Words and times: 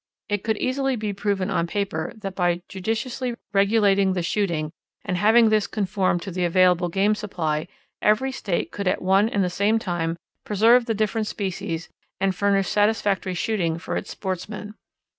It 0.29 0.43
could 0.43 0.57
easily 0.57 0.95
be 0.95 1.13
proven 1.13 1.51
on 1.51 1.67
paper 1.67 2.11
that 2.17 2.33
by 2.33 2.63
judiciously 2.67 3.35
regulating 3.53 4.13
the 4.13 4.23
shooting, 4.23 4.71
and 5.05 5.15
having 5.15 5.49
this 5.49 5.67
conform 5.67 6.19
to 6.21 6.31
the 6.31 6.43
available 6.43 6.89
game 6.89 7.13
supply, 7.13 7.67
every 8.01 8.31
state 8.31 8.71
could 8.71 8.87
at 8.87 8.99
one 9.03 9.29
and 9.29 9.43
the 9.43 9.49
same 9.51 9.77
time 9.77 10.17
preserve 10.43 10.87
the 10.87 10.95
different 10.95 11.27
species, 11.27 11.87
and 12.19 12.33
furnish 12.33 12.67
satisfactory 12.67 13.35
shooting 13.35 13.77
for 13.77 13.95
its 13.95 14.09
sportsmen. 14.09 14.73